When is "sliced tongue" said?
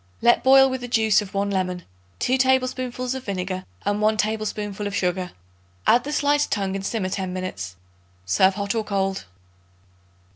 6.11-6.75